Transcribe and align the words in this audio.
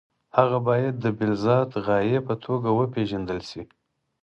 هغه 0.37 0.57
باید 0.67 0.95
د 0.99 1.05
بالذات 1.17 1.71
غایې 1.85 2.19
په 2.27 2.33
توګه 2.45 2.69
وپېژندل 2.79 3.39
شي. 3.49 3.63